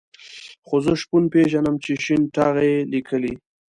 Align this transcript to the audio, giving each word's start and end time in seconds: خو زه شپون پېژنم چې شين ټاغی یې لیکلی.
خو 0.67 0.75
زه 0.85 0.93
شپون 1.01 1.23
پېژنم 1.33 1.75
چې 1.83 1.91
شين 2.03 2.21
ټاغی 2.35 2.71
یې 2.73 2.87
لیکلی. 2.93 3.33